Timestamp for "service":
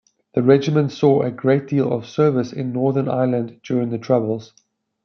2.07-2.51